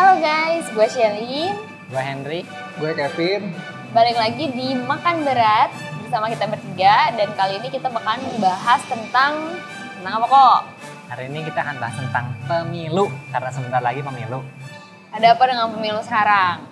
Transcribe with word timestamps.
Halo 0.00 0.16
guys, 0.16 0.64
gue 0.72 0.86
Shelly. 0.88 1.52
Gue 1.92 2.00
Henry. 2.00 2.40
Gue 2.80 2.96
Kevin. 2.96 3.52
Balik 3.92 4.16
lagi 4.16 4.48
di 4.48 4.72
Makan 4.72 5.28
Berat 5.28 5.68
bersama 6.00 6.32
kita 6.32 6.48
bertiga 6.48 7.12
dan 7.12 7.28
kali 7.36 7.60
ini 7.60 7.68
kita 7.68 7.92
bakalan 7.92 8.16
membahas 8.24 8.80
tentang 8.88 9.60
tentang 10.00 10.12
apa 10.16 10.24
kok? 10.24 10.60
Hari 11.04 11.28
ini 11.28 11.44
kita 11.44 11.60
akan 11.60 11.76
bahas 11.76 12.00
tentang 12.00 12.32
pemilu 12.48 13.12
karena 13.28 13.50
sebentar 13.52 13.84
lagi 13.84 14.00
pemilu. 14.00 14.40
Ada 15.12 15.36
apa 15.36 15.44
dengan 15.44 15.68
pemilu 15.68 16.00
sekarang? 16.00 16.64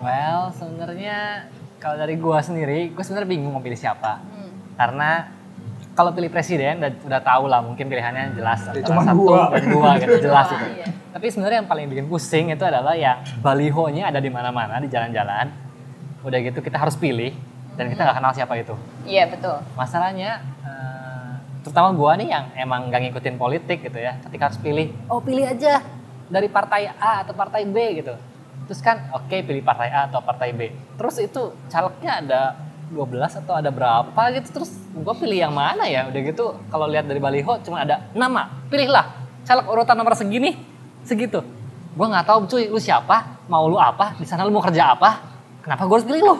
Well, 0.00 0.56
sebenarnya 0.56 1.52
kalau 1.84 2.00
dari 2.00 2.16
gue 2.16 2.38
sendiri, 2.40 2.96
gue 2.96 3.04
sebenarnya 3.04 3.28
bingung 3.28 3.52
mau 3.52 3.60
pilih 3.60 3.76
siapa. 3.76 4.24
Hmm. 4.24 4.80
Karena 4.80 5.28
kalau 5.92 6.16
pilih 6.16 6.32
presiden 6.32 6.80
udah, 6.80 6.96
udah 6.96 7.20
tahu 7.20 7.44
lah 7.44 7.60
mungkin 7.60 7.92
pilihannya 7.92 8.32
jelas 8.32 8.64
Ya, 8.72 8.80
cuma 8.80 9.04
satu 9.04 9.20
dua. 9.20 9.52
dan 9.52 9.64
dua 9.68 9.88
gitu 10.00 10.16
jelas 10.24 10.48
Dua, 10.48 10.56
itu. 10.56 10.68
iya. 10.80 10.88
Tapi 11.12 11.28
sebenarnya 11.28 11.60
yang 11.60 11.68
paling 11.68 11.86
bikin 11.92 12.06
pusing 12.08 12.56
itu 12.56 12.64
adalah 12.64 12.96
yang 12.96 13.20
balihonya 13.44 14.08
ada 14.08 14.16
di 14.16 14.32
mana-mana 14.32 14.80
di 14.80 14.88
jalan-jalan. 14.88 15.52
Udah 16.24 16.38
gitu 16.40 16.64
kita 16.64 16.80
harus 16.80 16.96
pilih 16.96 17.36
dan 17.76 17.92
kita 17.92 18.00
nggak 18.00 18.16
kenal 18.16 18.32
siapa 18.32 18.56
itu. 18.56 18.72
Iya 19.04 19.28
betul. 19.28 19.60
Masalahnya 19.76 20.40
eh, 20.64 21.32
terutama 21.60 21.92
gua 21.92 22.16
nih 22.16 22.32
yang 22.32 22.44
emang 22.56 22.88
gak 22.88 23.00
ngikutin 23.04 23.36
politik 23.36 23.84
gitu 23.84 24.00
ya. 24.00 24.16
Ketika 24.24 24.48
harus 24.48 24.58
pilih, 24.60 24.88
oh 25.12 25.20
pilih 25.20 25.44
aja 25.44 25.84
dari 26.32 26.48
partai 26.48 26.88
A 26.96 27.28
atau 27.28 27.36
partai 27.36 27.68
B 27.68 27.76
gitu. 28.00 28.16
Terus 28.72 28.80
kan 28.80 29.12
oke 29.12 29.36
pilih 29.44 29.60
partai 29.60 29.92
A 29.92 30.08
atau 30.08 30.24
partai 30.24 30.56
B. 30.56 30.72
Terus 30.96 31.20
itu 31.20 31.52
calegnya 31.68 32.24
ada 32.24 32.40
12 32.88 33.40
atau 33.44 33.52
ada 33.52 33.68
berapa 33.68 34.22
gitu. 34.32 34.48
Terus 34.48 34.72
gua 34.96 35.12
pilih 35.12 35.36
yang 35.36 35.52
mana 35.52 35.84
ya? 35.84 36.08
Udah 36.08 36.20
gitu 36.24 36.56
kalau 36.72 36.88
lihat 36.88 37.04
dari 37.04 37.20
baliho 37.20 37.60
cuma 37.60 37.84
ada 37.84 38.08
nama. 38.16 38.48
Pilihlah 38.72 39.20
caleg 39.42 39.66
urutan 39.66 39.98
nomor 39.98 40.14
segini, 40.14 40.54
segitu. 41.02 41.40
Gua 41.92 42.06
nggak 42.08 42.24
tahu 42.24 42.38
cuy 42.46 42.64
lu 42.66 42.78
siapa, 42.78 43.16
mau 43.46 43.66
lu 43.66 43.76
apa, 43.76 44.16
di 44.16 44.24
sana 44.24 44.42
lu 44.42 44.50
mau 44.50 44.60
kerja 44.60 44.92
apa. 44.92 45.20
Kenapa 45.60 45.84
gua 45.84 45.96
harus 45.96 46.06
pilih 46.06 46.22
lu? 46.22 46.36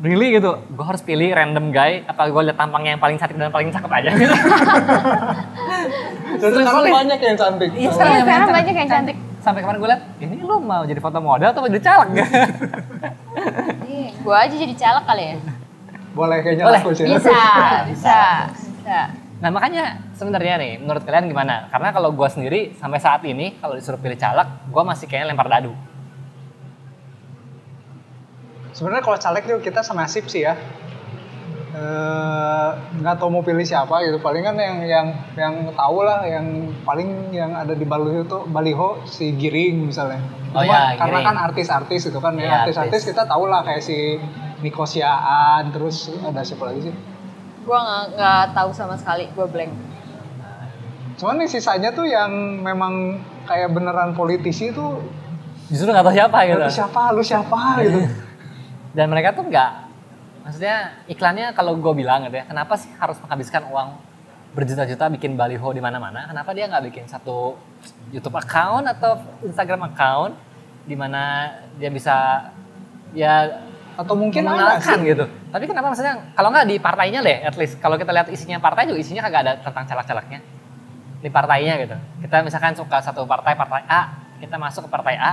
really 0.00 0.32
gitu 0.32 0.56
gue 0.56 0.80
harus 0.80 1.04
pilih 1.04 1.28
random 1.28 1.68
guy 1.68 2.00
apa 2.08 2.24
gue 2.24 2.42
lihat 2.48 2.56
tampangnya 2.56 2.96
yang 2.96 3.02
paling 3.04 3.20
cantik 3.20 3.36
dan 3.36 3.52
paling 3.52 3.68
cakep 3.68 3.90
aja 3.92 4.08
gitu 4.16 4.32
Dan 6.40 6.50
sekarang 6.56 6.88
banyak 6.88 7.20
yang 7.20 7.36
cantik. 7.36 7.68
iya 7.68 7.80
Iya, 7.84 7.90
sekarang, 7.92 8.12
yang 8.16 8.24
sekarang 8.24 8.48
banyak 8.48 8.74
yang 8.74 8.88
cantik. 8.88 9.16
sampai 9.40 9.60
kemarin 9.60 9.76
gue 9.76 9.90
lihat 9.92 10.02
ini 10.18 10.40
lu 10.40 10.56
mau 10.56 10.88
jadi 10.88 11.00
foto 11.00 11.20
model 11.20 11.52
atau 11.52 11.60
mau 11.60 11.68
jadi 11.68 11.84
caleg 11.84 12.08
Iya, 13.84 14.08
gue 14.16 14.36
aja 14.40 14.54
jadi 14.56 14.74
caleg 14.74 15.04
kali 15.04 15.22
ya. 15.22 15.34
Boleh 16.10 16.38
kayaknya 16.40 16.64
Boleh. 16.64 16.80
aku 16.80 16.90
sih. 16.92 17.04
Bisa, 17.04 17.40
bisa, 17.84 18.18
bisa. 18.56 19.00
Nah 19.40 19.48
makanya 19.48 20.12
sebenarnya 20.12 20.54
nih 20.60 20.72
menurut 20.84 21.00
kalian 21.00 21.32
gimana 21.32 21.72
karena 21.72 21.96
kalau 21.96 22.12
gue 22.12 22.28
sendiri 22.28 22.60
sampai 22.76 23.00
saat 23.00 23.24
ini 23.24 23.56
kalau 23.56 23.72
disuruh 23.72 23.96
pilih 23.96 24.20
caleg 24.20 24.48
gue 24.68 24.82
masih 24.84 25.08
kayaknya 25.08 25.32
lempar 25.32 25.48
dadu 25.48 25.72
Sebenarnya 28.80 29.04
kalau 29.04 29.18
caleg 29.20 29.44
tuh 29.44 29.60
kita 29.60 29.84
sama 29.84 30.08
nasib 30.08 30.24
sih 30.30 30.40
ya. 30.40 30.56
Eh, 31.70 32.70
nggak 32.96 33.14
tahu 33.20 33.28
mau 33.28 33.44
pilih 33.44 33.60
siapa 33.60 34.00
gitu. 34.08 34.16
Paling 34.24 34.40
kan 34.40 34.56
yang 34.56 34.76
yang 34.88 35.06
yang 35.36 35.54
tahu 35.76 36.00
lah, 36.00 36.24
yang 36.24 36.72
paling 36.88 37.28
yang 37.28 37.52
ada 37.52 37.76
di 37.76 37.84
baliho 37.84 38.24
itu 38.24 38.38
baliho 38.48 39.04
si 39.04 39.36
Giring 39.36 39.84
misalnya. 39.92 40.24
Oh 40.56 40.64
Cuma 40.64 40.96
ya, 40.96 40.98
karena 40.98 41.18
Giring. 41.20 41.28
kan 41.28 41.36
artis-artis 41.52 42.08
itu 42.08 42.18
kan 42.24 42.34
Iya, 42.40 42.48
ya 42.48 42.52
artis-artis 42.64 43.04
kita 43.06 43.28
tahu 43.28 43.52
lah 43.52 43.60
kayak 43.62 43.84
si 43.84 44.16
Nico 44.64 44.88
Siaan, 44.88 45.68
terus 45.76 46.08
ada 46.24 46.40
siapa 46.40 46.72
lagi 46.72 46.90
sih? 46.90 46.94
Gue 47.70 47.78
nggak 47.78 48.04
nggak 48.18 48.44
tahu 48.50 48.70
sama 48.74 48.98
sekali, 48.98 49.30
gue 49.30 49.46
blank. 49.46 49.70
Cuman 51.22 51.38
nih 51.38 51.46
sisanya 51.46 51.94
tuh 51.94 52.10
yang 52.10 52.32
memang 52.58 53.22
kayak 53.46 53.70
beneran 53.70 54.10
politisi 54.18 54.74
tuh 54.74 54.98
justru 55.70 55.94
nggak 55.94 56.06
tahu 56.06 56.14
siapa 56.18 56.38
gitu 56.50 56.62
lu 56.66 56.70
siapa, 56.70 57.00
lu 57.14 57.22
siapa 57.22 57.60
gitu. 57.86 57.98
dan 58.96 59.06
mereka 59.06 59.34
tuh 59.38 59.46
nggak 59.46 59.70
maksudnya 60.42 60.98
iklannya 61.06 61.54
kalau 61.54 61.78
gue 61.78 61.92
bilang 61.94 62.26
gitu 62.26 62.42
ya 62.42 62.44
kenapa 62.50 62.74
sih 62.74 62.90
harus 62.98 63.16
menghabiskan 63.22 63.70
uang 63.70 63.88
berjuta-juta 64.50 65.06
bikin 65.14 65.38
baliho 65.38 65.70
di 65.70 65.78
mana-mana 65.78 66.26
kenapa 66.26 66.50
dia 66.50 66.66
nggak 66.66 66.84
bikin 66.90 67.04
satu 67.06 67.54
YouTube 68.10 68.34
account 68.34 68.90
atau 68.90 69.22
Instagram 69.46 69.94
account 69.94 70.34
di 70.82 70.98
mana 70.98 71.54
dia 71.78 71.86
bisa 71.86 72.50
ya 73.14 73.62
Atau 74.00 74.16
mungkin 74.16 74.40
mengenalkan 74.42 74.96
sih. 74.96 75.12
gitu 75.12 75.24
tapi 75.48 75.64
kenapa 75.64 75.92
maksudnya 75.92 76.32
kalau 76.32 76.48
nggak 76.48 76.64
di 76.64 76.76
partainya 76.76 77.20
deh 77.20 77.38
at 77.44 77.54
least 77.54 77.76
kalau 77.78 77.94
kita 77.94 78.08
lihat 78.10 78.28
isinya 78.28 78.56
partai 78.56 78.88
juga 78.88 78.96
isinya 78.98 79.20
kagak 79.20 79.40
ada 79.44 79.52
tentang 79.60 79.84
caleg-calegnya 79.84 80.40
di 81.20 81.28
partainya 81.28 81.74
gitu 81.78 81.96
kita 82.24 82.40
misalkan 82.40 82.72
suka 82.72 82.96
satu 82.98 83.28
partai 83.28 83.52
partai 83.52 83.84
A 83.84 84.00
kita 84.40 84.56
masuk 84.56 84.88
ke 84.88 84.90
partai 84.90 85.14
A 85.14 85.32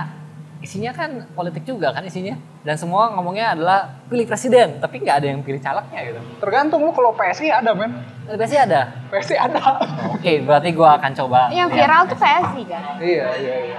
isinya 0.58 0.90
kan 0.90 1.22
politik 1.32 1.62
juga 1.62 1.94
kan 1.94 2.02
isinya 2.02 2.34
dan 2.60 2.74
semua 2.74 3.14
ngomongnya 3.14 3.54
adalah 3.54 3.94
pilih 4.10 4.26
presiden 4.26 4.76
tapi 4.76 4.98
nggak 4.98 5.16
ada 5.22 5.26
yang 5.30 5.40
pilih 5.40 5.62
calegnya 5.62 6.00
gitu 6.04 6.20
Tergantung 6.42 6.82
lu 6.82 6.90
kalau 6.90 7.14
PSI 7.14 7.48
ada 7.48 7.70
men. 7.72 7.94
biasanya 8.26 8.62
ada 8.66 8.80
PSI 9.08 9.38
ada. 9.38 9.78
oke 10.12 10.32
berarti 10.42 10.68
gua 10.74 10.98
akan 10.98 11.12
coba 11.14 11.46
Yang 11.48 11.68
viral 11.72 12.02
tuh 12.04 12.18
PSI 12.18 12.62
kan? 12.66 12.82
iya, 12.98 13.26
iya, 13.38 13.54
iya. 13.64 13.78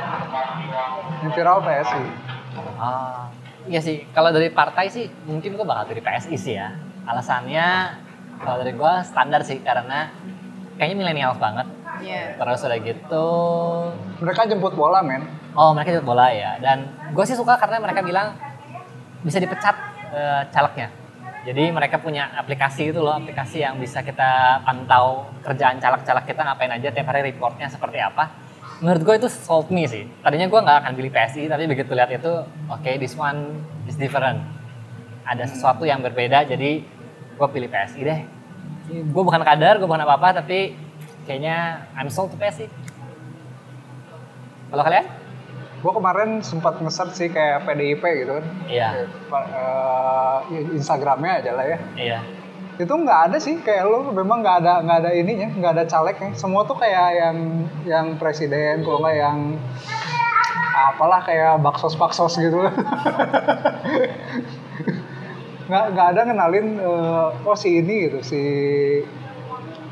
Yang 1.20 1.32
viral 1.36 1.58
PSI. 1.62 2.04
Ah, 2.80 3.28
iya 3.70 3.80
sih. 3.80 4.04
Kalau 4.12 4.34
dari 4.34 4.50
partai 4.50 4.90
sih 4.90 5.06
mungkin 5.30 5.54
gue 5.54 5.66
bakal 5.66 5.94
pilih 5.94 6.04
PSI 6.04 6.36
sih 6.36 6.54
ya. 6.58 6.74
Alasannya 7.06 7.68
kalau 8.42 8.66
dari 8.66 8.74
gue 8.74 8.94
standar 9.06 9.46
sih 9.46 9.62
karena 9.62 10.10
kayaknya 10.76 10.96
milenial 10.98 11.38
banget. 11.38 11.70
Iya. 12.00 12.40
Terus 12.40 12.64
udah 12.64 12.80
gitu, 12.80 13.28
Mereka 14.24 14.48
jemput 14.48 14.72
bola 14.74 15.04
men. 15.04 15.28
oh 15.52 15.76
mereka 15.76 16.00
ikut 16.00 16.08
bola 16.08 16.32
ya. 16.32 16.58
Dan 16.58 16.88
gue 17.14 17.26
sih 17.28 17.36
suka 17.36 17.60
karena 17.60 17.78
mereka 17.84 18.00
bilang 18.02 18.34
bisa 19.22 19.38
dipecat 19.38 19.76
eh, 20.16 20.42
calegnya. 20.50 20.90
Jadi 21.40 21.72
mereka 21.72 22.00
punya 22.04 22.36
aplikasi 22.36 22.92
itu 22.92 23.00
loh, 23.00 23.16
aplikasi 23.16 23.64
yang 23.64 23.80
bisa 23.80 24.04
kita 24.04 24.60
pantau 24.64 25.28
kerjaan 25.40 25.80
caleg-caleg 25.80 26.28
kita 26.28 26.42
ngapain 26.44 26.72
aja 26.72 26.92
tiap 26.92 27.08
hari 27.12 27.32
reportnya 27.32 27.68
seperti 27.72 28.00
apa. 28.00 28.28
Menurut 28.80 29.02
gue 29.04 29.16
itu 29.20 29.28
solve 29.28 29.68
me 29.76 29.84
sih. 29.84 30.08
Tadinya 30.24 30.48
gue 30.48 30.60
nggak 30.60 30.78
akan 30.84 30.92
pilih 30.96 31.12
PSI, 31.12 31.52
tapi 31.52 31.68
begitu 31.68 31.92
lihat 31.92 32.12
itu, 32.16 32.32
oke 32.72 32.92
this 32.96 33.16
one 33.20 33.60
is 33.92 34.00
different. 34.00 34.40
Ada 35.28 35.52
sesuatu 35.52 35.84
yang 35.84 36.00
berbeda, 36.00 36.48
jadi 36.48 36.84
gue 37.36 37.48
pilih 37.52 37.68
PSI 37.68 38.02
deh. 38.08 38.20
Gue 39.12 39.24
bukan 39.24 39.44
kader, 39.44 39.84
gue 39.84 39.88
bukan 39.88 40.04
apa-apa, 40.08 40.40
tapi 40.40 40.80
kayaknya 41.28 41.88
I'm 42.00 42.08
sold 42.08 42.32
to 42.32 42.40
PSI. 42.40 42.72
Kalau 44.72 44.84
kalian? 44.88 45.06
Gue 45.80 45.92
kemarin 45.96 46.30
sempat 46.44 46.80
nge-search 46.80 47.16
sih 47.16 47.30
kayak 47.32 47.68
PDIP 47.68 48.04
gitu 48.04 48.32
kan. 48.40 48.46
Iya. 48.68 48.90
Eh, 50.52 50.76
Instagramnya 50.76 51.44
aja 51.44 51.52
lah 51.56 51.66
ya. 51.68 51.78
Iya. 51.96 52.20
Itu 52.80 52.94
nggak 52.96 53.20
ada 53.30 53.38
sih 53.44 53.60
kayak 53.60 53.84
lu 53.92 54.16
memang 54.16 54.40
nggak 54.40 54.58
ada 54.64 54.74
nggak 54.80 54.98
ada 55.04 55.12
ininya, 55.12 55.52
nggak 55.52 55.74
ada 55.76 55.84
calegnya. 55.84 56.32
Semua 56.40 56.64
tuh 56.64 56.80
kayak 56.80 57.08
yang 57.20 57.38
yang 57.84 58.06
presiden, 58.16 58.88
kalau 58.88 59.04
nggak 59.04 59.18
yang 59.20 59.60
apalah 60.80 61.20
kayak 61.20 61.60
baksos-baksos 61.60 62.40
gitu. 62.40 62.64
nggak 65.70 65.86
nggak 65.94 66.08
ada 66.18 66.22
ngenalin 66.26 66.68
eh, 66.82 67.28
oh 67.46 67.54
si 67.54 67.78
ini 67.78 68.10
gitu 68.10 68.26
si 68.26 68.42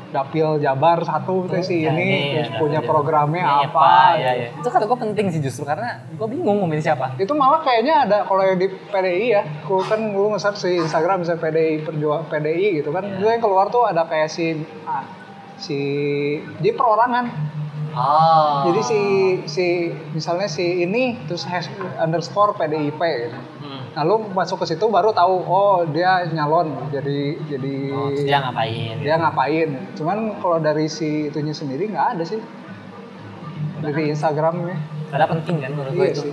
dapil 0.08 0.56
Jabar 0.60 1.04
satu 1.04 1.44
tuh 1.48 1.60
si 1.60 1.84
Ya, 1.84 1.94
ini 1.94 2.40
terus 2.40 2.50
punya 2.58 2.80
programnya 2.82 3.44
apa, 3.44 4.18
ya, 4.18 4.32
ya. 4.34 4.48
Itu 4.56 4.66
kata 4.66 4.88
gue 4.88 4.98
penting 4.98 5.26
sih 5.30 5.40
justru 5.40 5.62
karena 5.68 6.02
gue 6.10 6.26
bingung 6.26 6.58
mau 6.58 6.68
milih 6.68 6.82
siapa. 6.82 7.14
itu 7.20 7.32
malah 7.36 7.62
kayaknya 7.62 8.08
ada 8.08 8.18
kalau 8.26 8.42
yang 8.42 8.58
di 8.58 8.66
PDI 8.66 9.26
ya 9.30 9.42
gue 9.44 9.82
kan 9.86 10.00
gue 10.00 10.26
nge-search 10.34 10.60
di 10.64 10.72
Instagram 10.82 11.22
misalnya 11.22 11.40
PDI 11.44 11.74
perjuang 11.84 12.22
PDI 12.26 12.82
gitu 12.82 12.90
kan. 12.90 13.04
Itu 13.06 13.24
yang 13.28 13.42
keluar 13.42 13.70
tuh 13.70 13.86
ada 13.86 14.08
kayak 14.08 14.28
si 14.32 14.58
ah, 14.88 15.04
si 15.60 15.78
jadi 16.58 16.74
perorangan 16.74 17.24
Oh. 18.00 18.54
jadi 18.64 18.80
si 18.80 19.00
si 19.44 19.66
misalnya 20.12 20.46
si 20.46 20.62
ini 20.80 21.18
terus 21.24 21.42
hash, 21.42 21.66
underscore 21.96 22.54
PDIP 22.54 22.94
gitu 22.96 23.38
Hmm. 23.58 23.90
nah 23.90 24.02
lu 24.02 24.22
masuk 24.30 24.62
ke 24.62 24.70
situ 24.70 24.86
baru 24.86 25.10
tahu 25.10 25.34
oh 25.42 25.82
dia 25.84 26.22
nyalon 26.28 26.88
jadi 26.88 27.18
jadi 27.44 27.74
Oh, 27.90 28.14
dia 28.14 28.38
ngapain? 28.40 28.96
dia 28.96 29.14
ngapain 29.14 29.68
cuman 29.92 30.18
kalau 30.38 30.56
dari 30.58 30.86
si 30.86 31.26
itunya 31.26 31.50
sendiri 31.50 31.90
nggak 31.90 32.14
ada 32.14 32.24
sih 32.24 32.38
dari 33.78 34.08
Instagramnya 34.08 34.78
Karena 35.08 35.26
penting 35.26 35.56
kan 35.58 35.70
menurut 35.70 35.90
gue 35.90 36.00
iya 36.00 36.12
itu. 36.12 36.22
sih 36.22 36.32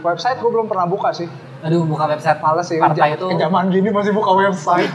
website 0.00 0.36
gue 0.36 0.50
belum 0.50 0.66
pernah 0.66 0.84
buka 0.84 1.10
sih 1.10 1.26
Aduh, 1.60 1.84
buka 1.84 2.04
website 2.06 2.40
Males 2.40 2.64
sih, 2.66 2.76
partai 2.76 3.14
itu. 3.14 3.36
zaman 3.36 3.68
gini 3.68 3.88
masih 3.88 4.12
buka 4.12 4.32
website. 4.32 4.88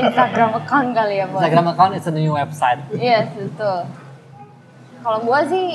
Instagram 0.00 0.56
account 0.56 0.88
kali 0.92 1.20
ya, 1.20 1.28
Boy. 1.28 1.38
Instagram 1.38 1.66
account 1.68 1.92
is 1.92 2.06
a 2.06 2.10
new 2.10 2.32
website. 2.32 2.80
Iya, 2.90 3.28
betul. 3.30 3.84
Kalau 5.02 5.18
gue 5.18 5.40
sih, 5.50 5.66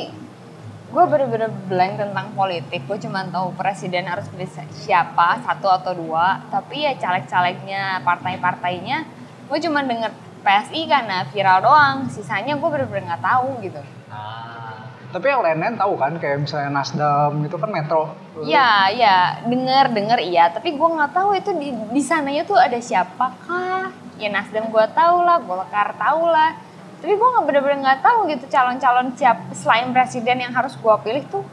gue 0.88 1.04
bener-bener 1.04 1.52
blank 1.68 2.00
tentang 2.00 2.32
politik. 2.32 2.88
Gue 2.88 2.96
cuma 2.96 3.28
tahu 3.28 3.52
presiden 3.60 4.08
harus 4.08 4.24
pilih 4.32 4.48
siapa, 4.72 5.44
satu 5.44 5.68
atau 5.68 5.92
dua. 5.92 6.48
Tapi 6.48 6.88
ya 6.88 6.96
caleg-calegnya, 6.96 8.00
partai-partainya, 8.08 9.04
gue 9.52 9.60
cuma 9.68 9.84
denger 9.84 10.16
PSI 10.48 10.88
karena 10.88 11.28
viral 11.28 11.60
doang. 11.60 11.98
Sisanya 12.08 12.56
gue 12.56 12.70
bener-bener 12.72 13.12
nggak 13.12 13.24
tahu 13.24 13.60
gitu. 13.68 13.84
Ah. 14.08 14.88
Tapi 15.12 15.28
yang 15.28 15.44
lain-lain 15.44 15.76
tahu 15.76 16.00
kan, 16.00 16.16
kayak 16.20 16.48
misalnya 16.48 16.72
Nasdem 16.72 17.44
itu 17.44 17.56
kan 17.60 17.70
Metro. 17.72 18.16
Iya, 18.44 18.92
iya, 18.96 19.18
denger 19.44 19.92
denger 19.92 20.20
iya, 20.24 20.52
tapi 20.52 20.76
gue 20.76 20.88
nggak 20.88 21.12
tahu 21.16 21.36
itu 21.36 21.52
di 21.56 21.72
di 21.72 22.02
sananya 22.04 22.48
tuh 22.48 22.60
ada 22.60 22.80
siapakah? 22.80 23.92
Ya 24.20 24.32
Nasdem 24.32 24.72
gue 24.72 24.86
tahu 24.96 25.24
lah, 25.28 25.44
Golkar 25.44 25.96
tahu 26.00 26.32
lah. 26.32 26.67
Tapi 26.98 27.14
gue 27.14 27.28
nggak 27.30 27.46
bener-bener 27.46 27.78
nggak 27.80 28.00
tahu 28.02 28.26
gitu 28.28 28.46
calon-calon 28.48 29.14
siap 29.14 29.38
selain 29.52 29.90
presiden 29.90 30.38
yang 30.40 30.52
harus 30.52 30.74
gue 30.74 30.96
pilih 31.00 31.24
tuh 31.28 31.44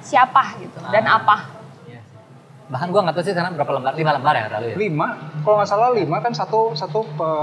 siapa 0.00 0.54
gitu 0.56 0.78
dan 0.88 1.02
Ah. 1.04 1.18
apa? 1.18 1.36
Iya 1.84 1.98
sih. 2.00 2.18
Bahkan 2.66 2.88
gue 2.88 3.00
nggak 3.00 3.14
tahu 3.14 3.24
sih 3.24 3.32
sekarang 3.32 3.52
berapa 3.54 3.72
lembar, 3.72 3.92
lima 3.94 4.12
lembar 4.12 4.32
ya 4.32 4.42
kata 4.46 4.56
lu 4.56 4.66
ya. 4.68 4.76
Lima, 4.76 5.08
kalau 5.40 5.56
nggak 5.56 5.68
salah 5.68 5.90
lima 5.90 6.16
kan 6.18 6.32
satu 6.32 6.70
satu 6.72 7.02
pe- 7.08 7.34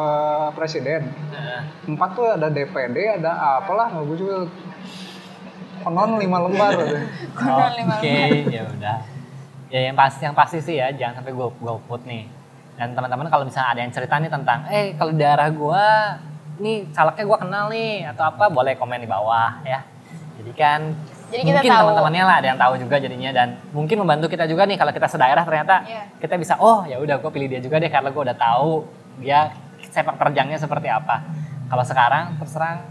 presiden. 0.54 1.12
Nah, 1.30 1.62
Empat 1.84 2.10
tuh 2.14 2.28
ada 2.30 2.48
DPD, 2.48 2.98
ada 3.18 3.32
apalah, 3.60 3.88
nggak 3.90 4.04
gue 4.06 4.18
juga. 4.18 4.36
Konon 5.80 6.16
lima 6.16 6.38
lembar. 6.40 6.72
Konon 7.38 7.72
lima 7.74 7.94
Oke, 7.94 8.16
ya 8.48 8.64
udah. 8.66 8.98
Ya 9.68 9.80
yang 9.84 9.98
pasti 9.98 10.22
yang 10.22 10.32
pasti 10.34 10.58
sih 10.58 10.76
ya, 10.76 10.92
jangan 10.92 11.20
sampai 11.20 11.34
gue 11.34 11.48
golput 11.58 12.02
nih. 12.04 12.24
Dan 12.74 12.94
teman-teman 12.94 13.28
kalau 13.28 13.44
misalnya 13.44 13.70
ada 13.70 13.82
yang 13.82 13.92
cerita 13.92 14.16
nih 14.16 14.30
tentang, 14.30 14.64
eh 14.66 14.96
kalau 14.96 15.12
daerah 15.12 15.46
gue, 15.46 15.86
nih 16.58 16.90
calegnya 16.92 17.24
gue 17.24 17.38
kenal 17.40 17.66
nih 17.70 17.94
atau 18.10 18.24
apa, 18.28 18.46
boleh 18.48 18.74
komen 18.76 18.98
di 18.98 19.08
bawah 19.08 19.62
ya. 19.64 19.82
Jadi 20.34 20.52
kan 20.52 20.82
Jadi 21.30 21.42
kita 21.44 21.62
mungkin 21.62 21.72
tahu. 21.72 21.82
teman-temannya 21.82 22.24
lah 22.24 22.36
ada 22.38 22.48
yang 22.48 22.60
tahu 22.60 22.74
juga 22.78 22.96
jadinya 22.98 23.32
dan 23.32 23.48
mungkin 23.70 23.96
membantu 23.98 24.26
kita 24.28 24.46
juga 24.46 24.66
nih 24.66 24.78
kalau 24.78 24.92
kita 24.92 25.08
sedaerah 25.08 25.42
ternyata 25.42 25.76
Iya. 25.82 26.04
kita 26.18 26.36
bisa 26.38 26.54
oh 26.58 26.86
ya 26.86 26.98
udah 26.98 27.18
gue 27.18 27.32
pilih 27.32 27.48
dia 27.48 27.58
juga 27.58 27.78
deh 27.78 27.88
karena 27.88 28.10
gue 28.10 28.22
udah 28.22 28.38
tahu 28.38 28.86
dia 29.18 29.54
sepak 29.84 30.18
terjangnya 30.18 30.58
seperti 30.58 30.90
apa. 30.90 31.22
Kalau 31.66 31.82
sekarang 31.82 32.38
terus 32.38 32.54
terang 32.54 32.86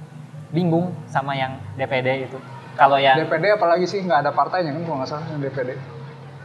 bingung 0.51 0.91
sama 1.07 1.33
yang 1.33 1.55
DPD 1.75 2.27
itu. 2.27 2.39
Kalau 2.73 2.97
yang 2.97 3.15
DPD 3.17 3.53
apalagi 3.53 3.87
sih 3.87 4.01
nggak 4.01 4.23
ada 4.23 4.31
partainya 4.31 4.73
kan 4.73 4.83
kalau 4.83 4.97
nggak 4.99 5.09
salah 5.09 5.27
yang 5.29 5.41
DPD. 5.41 5.71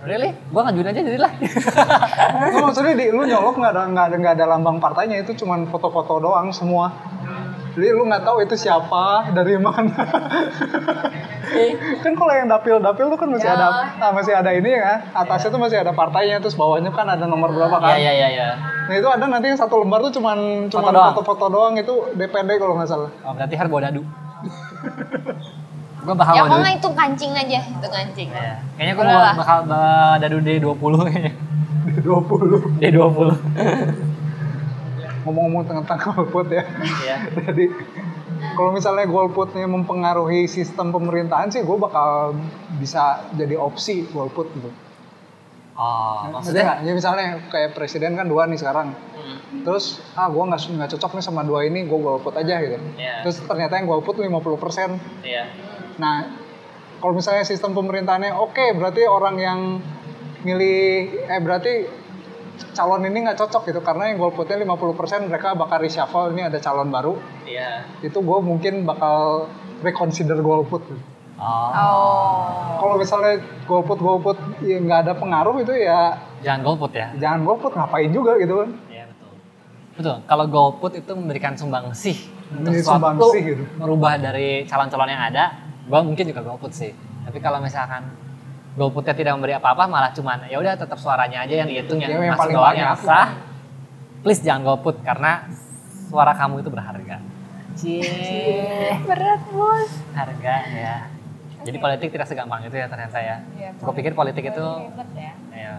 Really? 0.06 0.30
Gue 0.54 0.62
ngajuin 0.62 0.88
aja 0.94 1.02
jadilah. 1.02 1.32
Nggak, 2.38 2.64
maksudnya 2.64 2.94
di, 2.94 3.06
lu 3.10 3.26
nyolok 3.26 3.56
nggak 3.58 3.72
ada 3.74 3.82
nggak 3.90 4.06
ada 4.12 4.16
nggak 4.22 4.34
ada 4.38 4.46
lambang 4.46 4.78
partainya 4.78 5.26
itu 5.26 5.34
cuman 5.44 5.66
foto-foto 5.68 6.22
doang 6.22 6.54
semua. 6.54 6.94
Jadi 7.78 7.94
lu 7.94 8.10
nggak 8.10 8.26
tahu 8.26 8.42
itu 8.42 8.58
siapa 8.58 9.30
dari 9.34 9.58
mana. 9.58 9.94
kan 12.04 12.14
kalau 12.14 12.34
yang 12.34 12.50
dapil-dapil 12.50 13.06
tuh 13.14 13.18
kan 13.18 13.30
masih 13.30 13.50
Ya. 13.50 13.56
ada 13.56 13.68
ah, 14.02 14.12
masih 14.14 14.34
ada 14.34 14.52
ini 14.54 14.74
ya 14.76 15.02
atasnya 15.14 15.50
tuh 15.54 15.62
masih 15.62 15.78
ada 15.82 15.94
partainya 15.94 16.42
terus 16.44 16.58
bawahnya 16.58 16.90
kan 16.94 17.06
ada 17.06 17.26
nomor 17.30 17.54
berapa 17.54 17.78
kan. 17.78 17.98
Iya 17.98 18.12
iya 18.14 18.28
iya. 18.34 18.48
Nah 18.90 18.96
itu 18.98 19.08
ada 19.10 19.26
nanti 19.30 19.50
yang 19.54 19.60
satu 19.62 19.82
lembar 19.82 20.02
tuh 20.10 20.14
cuman 20.18 20.70
cuman 20.74 20.92
doang. 20.94 21.14
foto-foto 21.14 21.46
doang 21.54 21.74
itu 21.78 21.94
DPD 22.18 22.58
kalau 22.58 22.78
nggak 22.78 22.90
salah. 22.90 23.10
Oh, 23.26 23.34
berarti 23.38 23.54
harus 23.54 23.70
bawa 23.70 23.82
dadu. 23.90 24.02
gue 26.08 26.16
bakal 26.16 26.34
Ya 26.40 26.42
dadu. 26.48 26.56
nggak 26.64 26.76
itu 26.80 26.90
kancing 26.96 27.32
aja, 27.36 27.60
itu 27.68 27.88
kancing. 27.92 28.30
Iya. 28.32 28.56
Kayaknya 28.80 28.94
gue 28.96 29.06
bakal 29.44 29.58
bawa 29.68 30.16
dadu 30.16 30.38
D20 30.40 30.94
kayaknya. 31.04 31.34
20 32.00 32.80
D20. 32.80 33.28
ngomong-ngomong 35.28 35.68
tentang 35.68 36.00
golput 36.00 36.48
ya. 36.48 36.64
Iya. 36.80 37.16
Jadi 37.52 37.68
kalau 38.56 38.72
misalnya 38.72 39.04
golputnya 39.12 39.68
mempengaruhi 39.68 40.48
sistem 40.48 40.96
pemerintahan 40.96 41.52
sih 41.52 41.68
gue 41.68 41.78
bakal 41.78 42.38
bisa 42.80 43.26
jadi 43.34 43.58
opsi 43.58 44.06
golput 44.14 44.48
gitu. 44.56 44.70
Oh, 45.78 46.26
Maksudnya 46.26 46.34
maksudnya? 46.34 46.64
nggak? 46.66 46.80
ya 46.82 46.92
misalnya 46.92 47.26
kayak 47.48 47.70
presiden 47.72 48.18
kan 48.18 48.26
dua 48.26 48.50
nih 48.50 48.58
sekarang. 48.58 48.98
Hmm. 49.14 49.62
Terus 49.62 50.02
ah 50.14 50.26
gue 50.26 50.42
nggak 50.42 50.62
nggak 50.74 50.90
cocok 50.92 51.12
nih 51.14 51.24
sama 51.24 51.42
dua 51.42 51.64
ini 51.64 51.86
gue 51.86 52.00
golput 52.00 52.34
aja 52.34 52.58
gitu. 52.60 52.82
Iya. 52.98 53.22
Terus 53.22 53.46
ternyata 53.46 53.78
yang 53.78 53.86
golput 53.86 54.18
50%. 54.18 55.22
Iya. 55.22 55.46
Nah 55.96 56.34
kalau 56.98 57.14
misalnya 57.14 57.46
sistem 57.46 57.72
pemerintahannya 57.72 58.34
oke 58.34 58.74
berarti 58.74 59.06
orang 59.06 59.36
yang 59.38 59.60
milih 60.42 60.78
eh 61.26 61.38
berarti 61.38 61.74
calon 62.74 63.06
ini 63.06 63.22
nggak 63.22 63.38
cocok 63.38 63.70
gitu 63.70 63.82
karena 63.82 64.10
yang 64.10 64.18
golputnya 64.18 64.58
50% 64.58 65.30
mereka 65.30 65.54
bakal 65.54 65.78
reshuffle 65.78 66.30
ini 66.32 66.42
ada 66.42 66.58
calon 66.58 66.90
baru 66.90 67.14
Iya. 67.44 67.86
itu 68.02 68.18
gue 68.18 68.40
mungkin 68.40 68.82
bakal 68.82 69.46
reconsider 69.80 70.42
golput 70.42 70.82
Oh. 71.38 71.70
Oh. 71.70 72.42
kalau 72.78 72.96
misalnya 72.96 73.38
golput 73.64 73.98
golput 73.98 74.38
ya 74.60 74.78
nggak 74.78 75.00
ada 75.04 75.14
pengaruh 75.14 75.54
itu 75.58 75.70
ya 75.72 76.18
Jangan 76.38 76.62
golput 76.64 76.92
ya. 76.92 77.14
jangan 77.16 77.40
golput 77.44 77.72
ngapain 77.72 78.10
juga 78.10 78.38
gitu 78.38 78.54
kan 78.58 78.70
Iya 78.88 79.04
betul. 79.08 79.30
Betul. 79.94 80.16
Kalau 80.24 80.46
golput 80.48 80.92
itu 80.94 81.12
memberikan 81.12 81.54
sumbangsih 81.54 82.18
untuk 82.52 82.70
Ini 82.70 82.80
sesuatu 82.80 83.02
sumbangsih 83.18 83.42
gitu. 83.44 83.64
merubah 83.76 84.14
dari 84.16 84.62
calon-calon 84.64 85.10
yang 85.10 85.24
ada, 85.26 85.44
gua 85.86 86.02
mungkin 86.02 86.24
juga 86.24 86.42
golput 86.42 86.70
sih. 86.72 86.94
Tapi 87.22 87.38
kalau 87.38 87.58
misalkan 87.60 88.06
golputnya 88.74 89.12
tidak 89.12 89.34
memberi 89.34 89.54
apa-apa, 89.54 89.84
malah 89.86 90.10
cuman 90.12 90.46
ya 90.46 90.58
udah 90.58 90.74
tetap 90.74 90.96
suaranya 90.96 91.44
aja 91.44 91.54
yang 91.56 91.68
dihitung 91.68 91.98
yang, 91.98 92.14
Ya, 92.14 92.18
yang 92.20 92.30
masuk 92.32 92.42
paling 92.46 92.56
doang 92.56 92.76
yang 92.78 92.94
sah. 92.96 93.30
Please 94.22 94.40
jangan 94.40 94.62
golput 94.64 95.02
karena 95.02 95.50
suara 96.08 96.32
kamu 96.32 96.62
itu 96.62 96.70
berharga. 96.70 97.18
Cie, 97.74 98.98
Berat 99.04 99.42
bos. 99.50 99.92
harga 100.12 100.56
ya. 100.68 100.98
Jadi 101.60 101.78
politik 101.78 102.10
tidak 102.10 102.26
segampang 102.26 102.62
itu 102.62 102.74
ya 102.74 102.86
ternyata 102.86 103.18
ya. 103.18 103.38
Iya, 103.54 103.70
Gue 103.76 103.94
pikir 103.94 104.14
politik 104.14 104.44
itu 104.46 104.62
Ribet 104.62 105.10
ya. 105.14 105.34
Ya. 105.52 105.74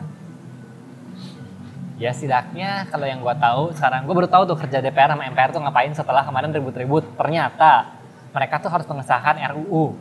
Ya 1.98 2.10
setidaknya 2.10 2.86
kalau 2.86 3.04
yang 3.04 3.18
gua 3.18 3.34
tahu 3.34 3.74
sekarang 3.74 4.06
gua 4.06 4.14
baru 4.14 4.28
tahu 4.28 4.42
tuh 4.46 4.56
kerja 4.56 4.78
DPR 4.78 5.10
sama 5.10 5.26
MPR 5.26 5.50
tuh 5.50 5.58
ngapain 5.58 5.90
setelah 5.90 6.22
kemarin 6.22 6.50
ribut-ribut. 6.52 7.02
Ternyata 7.14 7.90
mereka 8.30 8.58
tuh 8.58 8.70
harus 8.70 8.86
mengesahkan 8.86 9.34
RUU. 9.50 9.98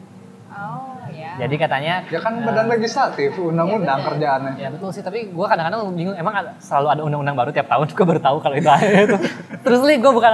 Oh 0.47 1.01
ya. 1.09 1.33
Jadi 1.38 1.56
katanya 1.57 2.06
ya 2.06 2.19
kan 2.19 2.38
badan 2.39 2.69
legislatif 2.69 3.33
undang-undang 3.35 3.81
Iya, 3.97 4.03
bener. 4.03 4.09
kerjaannya 4.13 4.51
Ya 4.57 4.69
betul 4.69 4.89
sih, 4.91 5.01
tapi 5.01 5.33
gua 5.33 5.50
kadang-kadang 5.50 5.89
bingung 5.91 6.13
emang 6.13 6.38
ada- 6.38 6.53
selalu 6.59 6.88
ada 6.88 7.01
undang-undang 7.01 7.33
baru 7.35 7.50
tiap 7.50 7.65
tahun. 7.65 7.89
Gua 7.97 8.06
baru 8.07 8.21
tahu 8.21 8.38
kalau 8.39 8.56
itu 8.56 8.69
ada 8.69 8.85
itu. 8.85 9.18
Terus 9.59 9.79
nih 9.83 9.97
gua 9.97 10.12
bukan 10.13 10.33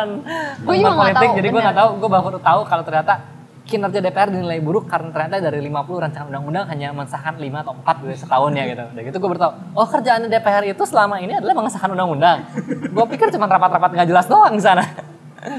Gua 0.62 0.74
juga 0.76 0.92
politik, 0.98 1.16
tahu, 1.26 1.38
jadi 1.40 1.48
gua 1.48 1.54
bener. 1.54 1.64
nggak 1.64 1.78
tahu. 1.80 1.90
Gua 1.96 2.10
baru 2.12 2.40
tahu 2.42 2.60
kalau 2.68 2.84
ternyata 2.84 3.14
kinerja 3.64 4.04
DPR 4.04 4.28
dinilai 4.28 4.60
buruk 4.60 4.92
karena 4.92 5.08
ternyata 5.16 5.40
dari 5.40 5.64
50 5.64 6.04
rancangan 6.04 6.28
undang-undang 6.28 6.68
hanya 6.68 6.92
mensahkan 6.92 7.40
5 7.40 7.48
atau 7.64 7.74
4 7.80 8.04
dari 8.04 8.18
setahun 8.20 8.52
ya 8.52 8.64
gitu. 8.68 8.84
Dan 8.92 9.02
gitu 9.08 9.18
gue 9.24 9.30
baru 9.32 9.40
tahu, 9.40 9.54
oh 9.80 9.88
kerjaan 9.88 10.28
DPR 10.28 10.64
itu 10.68 10.84
selama 10.84 11.16
ini 11.24 11.40
adalah 11.40 11.56
mengesahkan 11.56 11.90
undang-undang. 11.96 12.44
gue 12.92 13.06
pikir 13.16 13.32
cuma 13.32 13.48
rapat-rapat 13.48 13.90
nggak 13.96 14.10
jelas 14.12 14.28
doang 14.28 14.54
di 14.56 14.64
sana. 14.64 14.84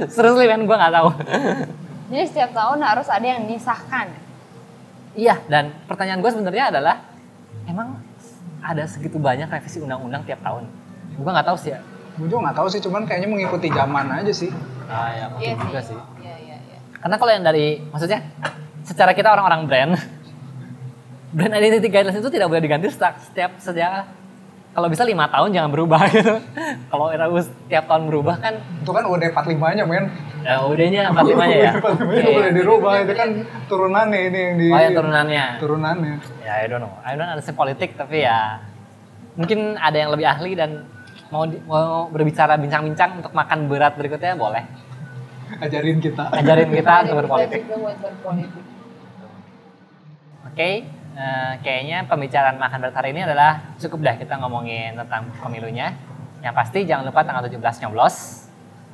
Seriously 0.09 0.45
men, 0.49 0.69
gue 0.69 0.77
nggak 0.77 0.93
tahu. 0.93 1.09
Jadi 2.12 2.25
setiap 2.29 2.51
tahun 2.53 2.79
harus 2.85 3.09
ada 3.09 3.25
yang 3.25 3.49
disahkan. 3.49 4.12
iya, 5.15 5.39
dan 5.49 5.71
pertanyaan 5.87 6.21
gue 6.21 6.31
sebenarnya 6.33 6.75
adalah, 6.75 6.96
emang 7.65 8.03
ada 8.61 8.84
segitu 8.84 9.17
banyak 9.17 9.46
revisi 9.46 9.81
undang-undang 9.81 10.27
tiap 10.29 10.43
tahun? 10.44 10.69
Gue 11.17 11.31
nggak 11.32 11.46
tahu 11.49 11.56
sih 11.56 11.73
ya. 11.73 11.81
gue 12.15 12.31
juga 12.31 12.46
nggak 12.46 12.56
tahu 12.63 12.69
sih 12.70 12.79
cuman 12.79 13.03
kayaknya 13.11 13.27
mengikuti 13.27 13.67
zaman 13.75 14.06
aja 14.06 14.31
sih 14.31 14.46
Ah, 14.84 15.11
ya, 15.17 15.25
mungkin 15.32 15.56
juga 15.65 15.81
sih. 15.81 15.96
Iya 15.96 15.99
iya 15.99 16.05
iya. 16.05 16.14
Karena 17.05 17.17
kalau 17.20 17.32
yang 17.37 17.44
dari, 17.44 17.84
maksudnya 17.84 18.25
secara 18.81 19.13
kita 19.13 19.29
orang-orang 19.29 19.69
brand, 19.69 19.93
brand 21.37 21.53
identity 21.53 21.93
guidelines 21.93 22.17
itu 22.17 22.32
tidak 22.32 22.49
boleh 22.49 22.65
diganti 22.65 22.89
setiap, 22.89 23.20
setiap 23.20 23.51
sejak 23.61 24.08
kalau 24.75 24.91
bisa 24.91 25.06
lima 25.06 25.31
tahun 25.31 25.55
jangan 25.55 25.70
berubah 25.70 26.03
gitu. 26.17 26.34
kalau 26.91 27.06
RUU 27.15 27.39
setiap 27.46 27.87
tahun 27.87 28.11
berubah 28.11 28.43
kan, 28.43 28.55
itu 28.58 28.91
kan 28.91 29.05
UUD 29.06 29.23
45 29.31 29.77
nya 29.79 29.84
men 29.87 30.05
ya 30.43 30.67
udahnya 30.67 31.03
45 31.15 31.46
nya 31.46 31.56
ya. 31.63 31.73
UUD 31.79 31.94
45 31.94 31.94
nya 31.94 31.94
Oke. 31.94 32.19
nggak 32.19 32.34
boleh 32.34 32.53
dirubah 32.53 32.93
itu 33.06 33.13
kan 33.15 33.29
turunannya 33.70 34.19
ini 34.19 34.39
yang 34.43 34.55
di 34.58 34.67
Oh 34.75 34.81
ya 34.82 34.91
turunannya. 34.91 35.44
turunannya 35.63 36.15
Ya 36.43 36.53
I 36.58 36.67
don't 36.67 36.82
know. 36.82 36.91
I 37.06 37.15
don't 37.15 37.31
understand 37.31 37.55
politik 37.55 37.94
tapi 37.94 38.27
ya 38.27 38.58
mungkin 39.39 39.79
ada 39.79 39.94
yang 39.94 40.11
lebih 40.11 40.27
ahli 40.27 40.58
dan 40.58 40.91
mau 41.31 41.46
mau 41.70 42.11
berbicara 42.11 42.58
bincang-bincang 42.58 43.23
untuk 43.23 43.31
makan 43.31 43.70
berat 43.70 43.94
berikutnya 43.94 44.34
boleh. 44.34 44.67
Ajarin 45.60 45.98
kita 45.98 46.24
Ajarin 46.32 46.69
kita 46.70 46.93
untuk 47.05 47.17
berpolitik. 47.24 47.60
juga 47.65 47.77
buat 47.81 47.96
berpolitik. 47.98 48.63
Oke, 50.44 50.70
eh, 50.86 51.53
kayaknya 51.60 52.06
pembicaraan 52.06 52.56
makan 52.56 52.79
berat 52.81 52.94
hari 52.94 53.10
ini 53.10 53.27
adalah 53.27 53.74
cukup 53.77 53.98
dah 54.03 54.15
kita 54.15 54.39
ngomongin 54.39 54.94
tentang 54.94 55.27
pemilunya. 55.41 55.96
Yang 56.41 56.55
pasti 56.55 56.79
jangan 56.84 57.08
lupa 57.08 57.24
tanggal 57.24 57.43
17 57.43 57.58
nyoblos. 57.82 58.46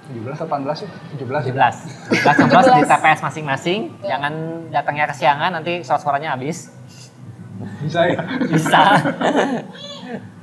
17 0.09 0.42
18 0.42 0.75
sih 0.75 0.88
17 1.19 1.52
17. 1.52 2.19
17 2.19 2.40
nyoblos 2.40 2.64
di 2.64 2.73
17. 2.83 2.90
TPS 2.90 3.21
masing-masing. 3.21 3.80
Ya. 4.00 4.16
Jangan 4.16 4.33
datangnya 4.71 5.07
kesiangan 5.07 5.50
nanti 5.52 5.73
suara-suaranya 5.83 6.35
habis. 6.35 6.71
bisa 7.85 8.09
ya 8.09 8.25
Bisa. 8.49 8.80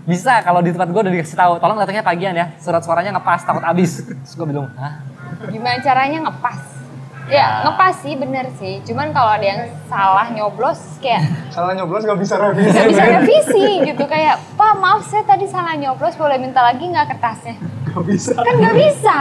Bisa 0.05 0.39
kalau 0.39 0.63
di 0.63 0.71
tempat 0.71 0.87
gue 0.87 1.01
udah 1.01 1.11
dikasih 1.11 1.35
tahu, 1.35 1.53
tolong 1.59 1.75
datangnya 1.75 1.99
pagian 1.99 2.31
ya. 2.31 2.53
Surat 2.61 2.79
suaranya 2.79 3.11
ngepas 3.17 3.43
takut 3.43 3.59
habis. 3.59 4.05
Terus 4.05 4.33
gue 4.37 4.47
bilang, 4.47 4.71
"Hah? 4.79 5.03
Gimana 5.49 5.77
caranya 5.81 6.19
ngepas? 6.27 6.61
Ya. 7.27 7.35
Ya, 7.35 7.47
ngepas 7.67 7.95
sih 8.07 8.15
bener 8.15 8.47
sih. 8.55 8.79
Cuman 8.87 9.11
kalau 9.11 9.35
ada 9.35 9.43
yang 9.43 9.61
salah 9.91 10.31
nyoblos 10.31 10.79
kayak 11.03 11.27
salah 11.51 11.75
nyoblos 11.75 12.07
gak 12.07 12.19
bisa 12.19 12.39
revisi 12.39 12.71
nggak 12.71 12.87
bisa 12.87 13.03
revisi 13.19 13.65
gitu 13.83 14.03
kayak 14.07 14.39
Pak 14.55 14.73
maaf 14.79 15.03
saya 15.03 15.27
tadi 15.27 15.43
salah 15.43 15.75
nyoblos 15.75 16.15
boleh 16.15 16.39
minta 16.39 16.63
lagi 16.63 16.87
nggak 16.87 17.07
kertasnya? 17.11 17.55
gak 17.91 18.03
bisa 18.07 18.31
Kan 18.31 18.55
nggak 18.61 18.75
bisa. 18.79 19.17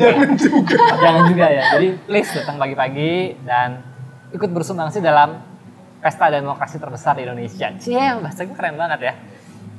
jangan 0.00 0.30
juga 0.34 0.84
Jangan 0.98 1.22
juga 1.30 1.46
ya. 1.52 1.62
Jadi 1.78 1.88
please 2.08 2.30
datang 2.34 2.56
pagi-pagi 2.58 3.12
dan 3.46 3.68
ikut 4.34 4.50
bersumbangsi 4.50 4.98
dalam 4.98 5.38
pesta 6.00 6.32
demokrasi 6.32 6.80
terbesar 6.80 7.14
di 7.14 7.28
Indonesia. 7.28 7.68
Cie, 7.76 8.18
bahasa 8.18 8.42
gue 8.48 8.56
keren 8.56 8.74
banget 8.74 9.12
ya. 9.12 9.14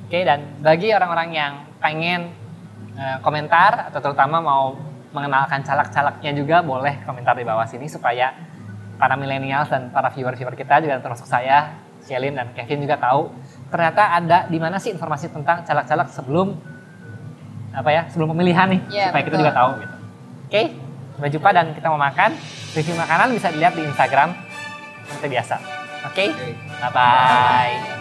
Oke, 0.06 0.22
dan 0.22 0.60
bagi 0.62 0.94
orang-orang 0.94 1.30
yang 1.34 1.54
pengen 1.82 2.30
uh, 2.94 3.18
komentar 3.26 3.90
atau 3.90 4.00
terutama 4.04 4.38
mau 4.38 4.78
mengenalkan 5.12 5.62
caleg-calegnya 5.62 6.32
juga 6.34 6.64
boleh 6.64 7.04
komentar 7.04 7.36
di 7.36 7.44
bawah 7.44 7.68
sini 7.68 7.88
supaya 7.88 8.32
para 8.96 9.16
milenial 9.16 9.68
dan 9.68 9.92
para 9.92 10.08
viewer-viewer 10.10 10.56
kita 10.56 10.80
juga 10.80 11.00
termasuk 11.00 11.26
saya, 11.26 11.74
Shelin 12.02 12.34
dan 12.34 12.54
Kevin 12.54 12.82
juga 12.82 12.98
tahu 12.98 13.30
ternyata 13.72 14.04
ada 14.16 14.38
di 14.48 14.60
mana 14.60 14.76
sih 14.78 14.92
informasi 14.92 15.32
tentang 15.32 15.64
caleg-caleg 15.64 16.08
sebelum 16.12 16.48
apa 17.72 17.88
ya 17.88 18.04
sebelum 18.12 18.36
pemilihan 18.36 18.68
nih 18.68 18.82
Ya, 18.92 19.08
supaya 19.10 19.24
kita 19.24 19.36
betul. 19.40 19.44
juga 19.48 19.54
tahu 19.56 19.70
gitu. 19.80 19.96
Oke, 20.52 20.64
sampai 21.16 21.30
jumpa 21.32 21.50
dan 21.56 21.66
kita 21.72 21.88
mau 21.88 22.00
makan. 22.02 22.32
Review 22.72 22.96
makanan 23.00 23.28
bisa 23.32 23.48
dilihat 23.48 23.74
di 23.76 23.84
Instagram 23.88 24.36
seperti 25.08 25.28
biasa. 25.32 25.56
Oke, 26.12 26.26
Oke. 26.28 26.52
bye 26.84 26.92
bye. 26.92 28.01